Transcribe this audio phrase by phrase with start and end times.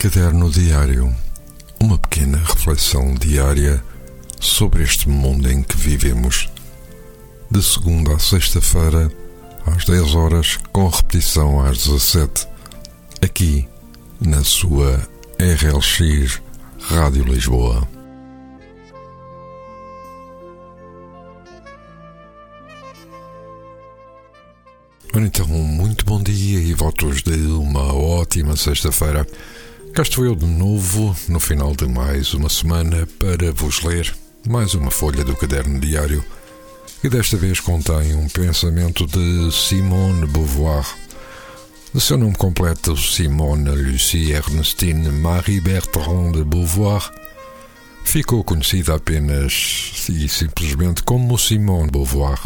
[0.00, 1.14] Caderno Diário
[1.78, 3.84] Uma pequena reflexão diária
[4.40, 6.48] sobre este mundo em que vivemos.
[7.50, 9.12] De segunda a sexta-feira,
[9.66, 12.48] às 10 horas, com repetição às 17,
[13.20, 13.68] aqui
[14.18, 15.06] na sua
[15.38, 16.40] RLX
[16.80, 17.86] Rádio Lisboa.
[25.14, 29.26] Então, muito bom dia e votos de uma ótima sexta-feira.
[29.92, 34.14] Cá estou eu de novo, no final de mais uma semana, para vos ler
[34.46, 36.24] mais uma folha do caderno diário,
[37.00, 40.86] que desta vez contém um pensamento de Simone Beauvoir.
[41.92, 47.10] De seu nome completo, Simone Lucie Ernestine Marie Bertrand de Beauvoir,
[48.04, 52.38] ficou conhecida apenas e simplesmente como Simone Beauvoir.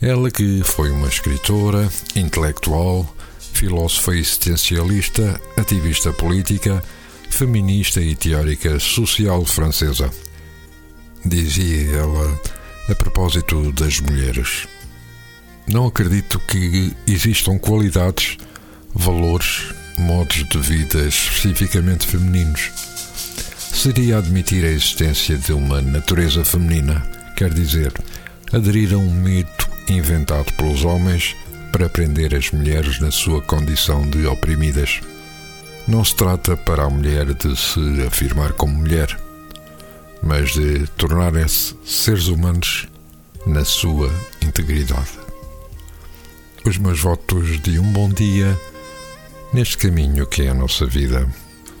[0.00, 3.08] Ela que foi uma escritora, intelectual,
[3.52, 6.82] filósofa existencialista, ativista política,
[7.30, 10.10] feminista e teórica social francesa.
[11.24, 12.40] Dizia ela
[12.88, 14.66] a propósito das mulheres:
[15.66, 18.36] Não acredito que existam qualidades,
[18.94, 22.70] valores, modos de vida especificamente femininos.
[23.72, 27.00] Seria admitir a existência de uma natureza feminina,
[27.36, 27.92] quer dizer,
[28.52, 31.34] aderir a um mito inventado pelos homens
[31.72, 35.00] para prender as mulheres na sua condição de oprimidas.
[35.88, 39.18] Não se trata para a mulher de se afirmar como mulher,
[40.22, 42.86] mas de tornarem-se seres humanos
[43.46, 44.12] na sua
[44.42, 45.10] integridade.
[46.64, 48.56] Os meus votos de um bom dia
[49.52, 51.26] neste caminho que é a nossa vida.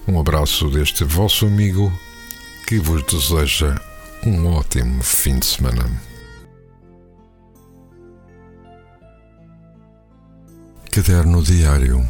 [0.08, 1.92] Um abraço deste vosso amigo
[2.66, 3.80] que vos deseja
[4.26, 6.11] um ótimo fim de semana.
[10.92, 12.06] Caderno Diário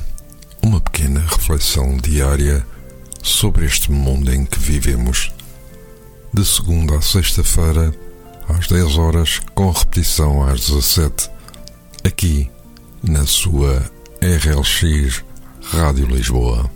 [0.61, 2.66] Uma pequena reflexão diária
[3.22, 5.33] sobre este mundo em que vivemos.
[6.34, 7.94] De segunda a sexta-feira,
[8.48, 11.31] às 10 horas, com repetição às 17,
[12.03, 12.50] aqui
[13.04, 13.88] na sua
[14.21, 15.22] RLX
[15.62, 16.69] Rádio Lisboa.